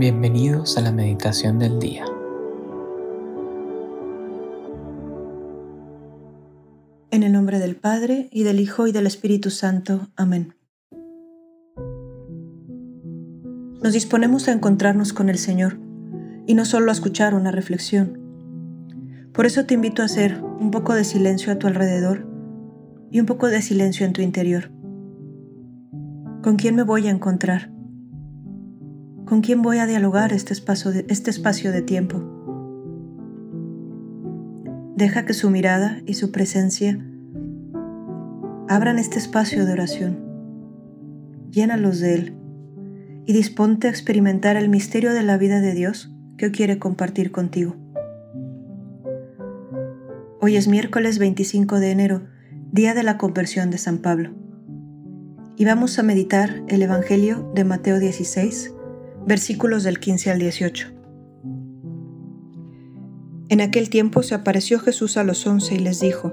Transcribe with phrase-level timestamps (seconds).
[0.00, 2.06] Bienvenidos a la meditación del día.
[7.10, 10.08] En el nombre del Padre, y del Hijo, y del Espíritu Santo.
[10.16, 10.54] Amén.
[13.82, 15.78] Nos disponemos a encontrarnos con el Señor,
[16.46, 18.18] y no solo a escuchar una reflexión.
[19.34, 22.26] Por eso te invito a hacer un poco de silencio a tu alrededor
[23.10, 24.70] y un poco de silencio en tu interior.
[26.42, 27.70] ¿Con quién me voy a encontrar?
[29.30, 32.20] ¿Con quién voy a dialogar este espacio de, este espacio de tiempo?
[34.96, 36.98] Deja que su mirada y su presencia
[38.68, 40.18] abran este espacio de oración.
[41.48, 42.34] Llénalos de Él
[43.24, 47.76] y disponte a experimentar el misterio de la vida de Dios que quiere compartir contigo.
[50.40, 52.22] Hoy es miércoles 25 de enero,
[52.72, 54.32] día de la conversión de San Pablo.
[55.56, 58.74] Y vamos a meditar el Evangelio de Mateo 16,
[59.26, 60.88] versículos del 15 al 18.
[63.48, 66.32] En aquel tiempo se apareció Jesús a los once y les dijo,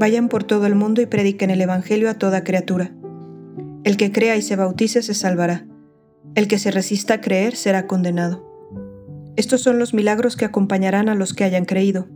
[0.00, 2.92] Vayan por todo el mundo y prediquen el Evangelio a toda criatura.
[3.84, 5.66] El que crea y se bautice se salvará.
[6.34, 8.48] El que se resista a creer será condenado.
[9.36, 12.08] Estos son los milagros que acompañarán a los que hayan creído.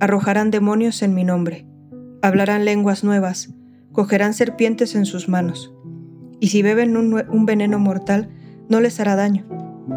[0.00, 1.66] Arrojarán demonios en mi nombre.
[2.22, 3.50] Hablarán lenguas nuevas.
[3.92, 5.74] Cogerán serpientes en sus manos.
[6.40, 8.30] Y si beben un, un veneno mortal,
[8.68, 9.44] no les hará daño.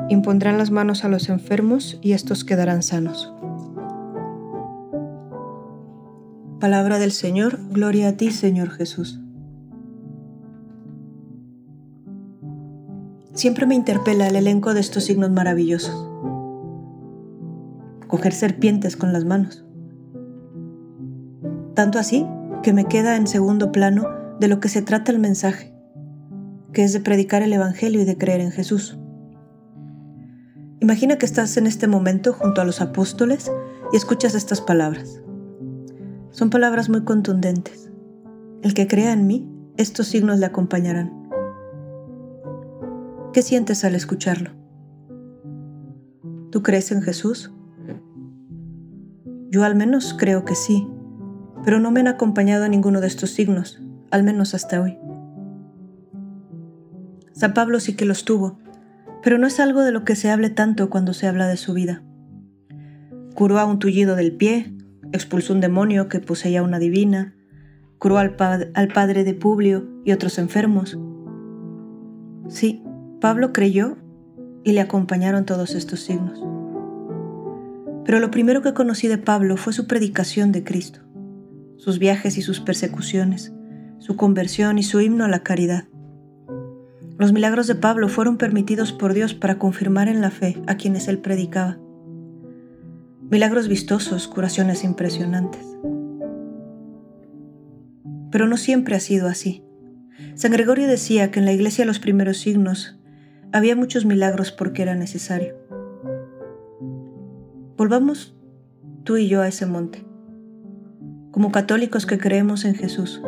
[0.09, 3.33] Impondrán las manos a los enfermos y estos quedarán sanos.
[6.59, 9.21] Palabra del Señor, gloria a ti Señor Jesús.
[13.33, 16.09] Siempre me interpela el elenco de estos signos maravillosos.
[18.07, 19.63] Coger serpientes con las manos.
[21.75, 22.25] Tanto así
[22.63, 24.07] que me queda en segundo plano
[24.39, 25.76] de lo que se trata el mensaje
[26.73, 28.97] que es de predicar el Evangelio y de creer en Jesús.
[30.79, 33.51] Imagina que estás en este momento junto a los apóstoles
[33.91, 35.21] y escuchas estas palabras.
[36.31, 37.91] Son palabras muy contundentes.
[38.61, 41.29] El que crea en mí, estos signos le acompañarán.
[43.33, 44.51] ¿Qué sientes al escucharlo?
[46.51, 47.51] ¿Tú crees en Jesús?
[49.49, 50.87] Yo al menos creo que sí,
[51.63, 53.81] pero no me han acompañado a ninguno de estos signos,
[54.11, 54.97] al menos hasta hoy.
[57.37, 58.57] San Pablo sí que los tuvo,
[59.21, 61.75] pero no es algo de lo que se hable tanto cuando se habla de su
[61.75, 62.01] vida.
[63.35, 64.73] Curó a un tullido del pie,
[65.11, 67.35] expulsó un demonio que poseía una divina,
[67.99, 68.35] curó al,
[68.73, 70.97] al padre de Publio y otros enfermos.
[72.47, 72.83] Sí,
[73.21, 73.97] Pablo creyó
[74.63, 76.43] y le acompañaron todos estos signos.
[78.03, 81.01] Pero lo primero que conocí de Pablo fue su predicación de Cristo,
[81.75, 83.53] sus viajes y sus persecuciones,
[83.99, 85.83] su conversión y su himno a la caridad.
[87.17, 91.07] Los milagros de Pablo fueron permitidos por Dios para confirmar en la fe a quienes
[91.07, 91.79] él predicaba.
[93.29, 95.65] Milagros vistosos, curaciones impresionantes.
[98.31, 99.63] Pero no siempre ha sido así.
[100.35, 102.99] San Gregorio decía que en la iglesia los primeros signos
[103.51, 105.55] había muchos milagros porque era necesario.
[107.77, 108.35] Volvamos
[109.03, 110.05] tú y yo a ese monte,
[111.31, 113.21] como católicos que creemos en Jesús,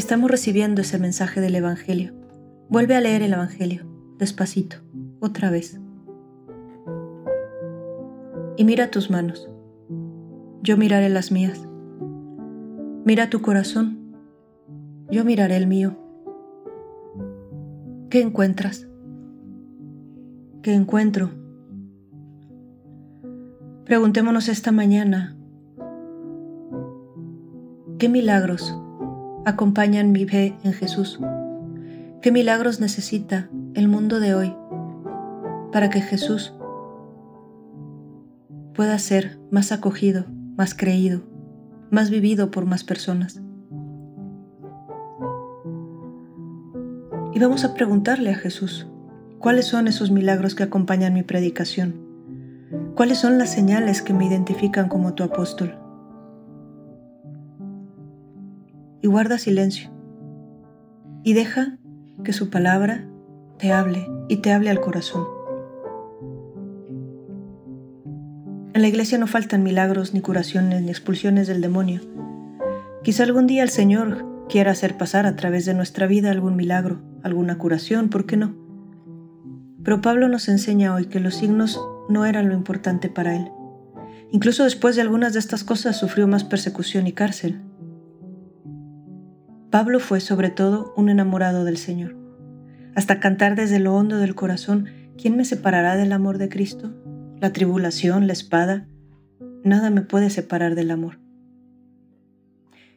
[0.00, 2.14] Estamos recibiendo ese mensaje del Evangelio.
[2.70, 3.84] Vuelve a leer el Evangelio,
[4.16, 4.76] despacito,
[5.20, 5.78] otra vez.
[8.56, 9.50] Y mira tus manos.
[10.62, 11.68] Yo miraré las mías.
[13.04, 14.16] Mira tu corazón.
[15.10, 15.98] Yo miraré el mío.
[18.08, 18.88] ¿Qué encuentras?
[20.62, 21.28] ¿Qué encuentro?
[23.84, 25.36] Preguntémonos esta mañana,
[27.98, 28.80] ¿qué milagros
[29.44, 31.18] acompañan mi fe en Jesús.
[32.20, 34.54] ¿Qué milagros necesita el mundo de hoy
[35.72, 36.54] para que Jesús
[38.74, 41.22] pueda ser más acogido, más creído,
[41.90, 43.40] más vivido por más personas?
[47.32, 48.86] Y vamos a preguntarle a Jesús,
[49.38, 51.94] ¿cuáles son esos milagros que acompañan mi predicación?
[52.94, 55.79] ¿Cuáles son las señales que me identifican como tu apóstol?
[59.02, 59.90] Y guarda silencio.
[61.22, 61.78] Y deja
[62.24, 63.06] que su palabra
[63.58, 65.26] te hable y te hable al corazón.
[68.72, 72.00] En la iglesia no faltan milagros, ni curaciones, ni expulsiones del demonio.
[73.02, 77.00] Quizá algún día el Señor quiera hacer pasar a través de nuestra vida algún milagro,
[77.22, 78.54] alguna curación, ¿por qué no?
[79.82, 83.50] Pero Pablo nos enseña hoy que los signos no eran lo importante para él.
[84.30, 87.60] Incluso después de algunas de estas cosas sufrió más persecución y cárcel.
[89.70, 92.16] Pablo fue sobre todo un enamorado del Señor.
[92.96, 94.86] hasta cantar desde lo hondo del corazón,
[95.16, 96.92] ¿quién me separará del amor de Cristo?
[97.38, 98.88] La tribulación, la espada,
[99.62, 101.20] nada me puede separar del amor.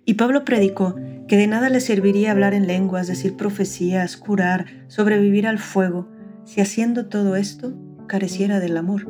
[0.03, 0.95] Y Pablo predicó
[1.27, 6.09] que de nada le serviría hablar en lenguas, decir profecías, curar, sobrevivir al fuego,
[6.43, 7.77] si haciendo todo esto
[8.07, 9.07] careciera del amor.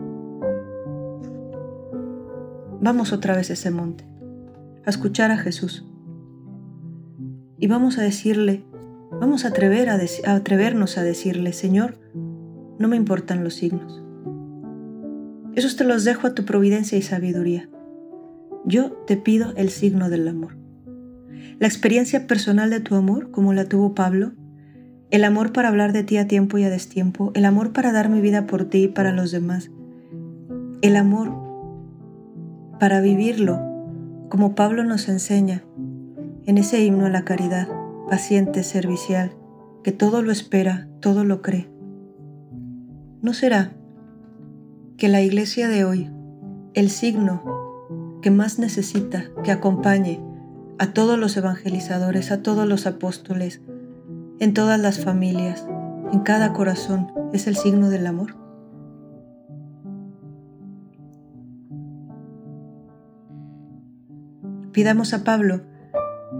[2.82, 4.06] Vamos otra vez a ese monte,
[4.86, 5.86] a escuchar a Jesús.
[7.64, 8.62] Y vamos a decirle,
[9.22, 11.98] vamos a, atrever a, atrevernos a decirle, Señor,
[12.78, 14.04] no me importan los signos.
[15.56, 17.70] Esos te los dejo a tu providencia y sabiduría.
[18.66, 20.58] Yo te pido el signo del amor.
[21.58, 24.34] La experiencia personal de tu amor, como la tuvo Pablo,
[25.10, 28.10] el amor para hablar de ti a tiempo y a destiempo, el amor para dar
[28.10, 29.72] mi vida por ti y para los demás,
[30.82, 31.32] el amor
[32.78, 33.62] para vivirlo,
[34.28, 35.64] como Pablo nos enseña
[36.46, 37.68] en ese himno a la caridad,
[38.10, 39.36] paciente, servicial,
[39.84, 41.70] que todo lo espera, todo lo cree.
[43.22, 43.74] ¿No será
[44.98, 46.10] que la iglesia de hoy,
[46.74, 47.44] el signo
[48.22, 50.22] que más necesita que acompañe
[50.80, 53.62] a todos los evangelizadores, a todos los apóstoles,
[54.40, 55.66] en todas las familias,
[56.12, 58.36] en cada corazón, es el signo del amor.
[64.72, 65.62] Pidamos a Pablo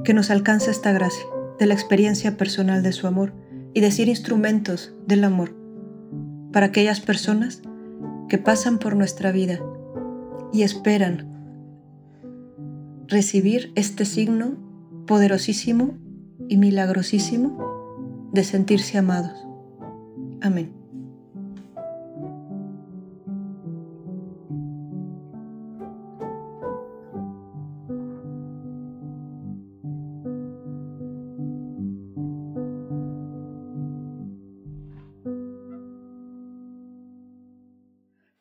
[0.04, 1.26] que nos alcance esta gracia
[1.60, 3.34] de la experiencia personal de su amor
[3.74, 5.56] y de ser instrumentos del amor
[6.52, 7.62] para aquellas personas
[8.30, 9.60] que pasan por nuestra vida
[10.52, 11.28] y esperan
[13.08, 14.56] recibir este signo
[15.08, 15.98] poderosísimo
[16.48, 19.46] y milagrosísimo de sentirse amados.
[20.42, 20.83] Amén.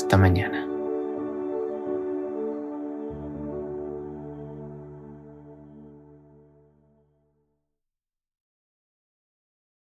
[0.00, 0.69] Hasta mañana.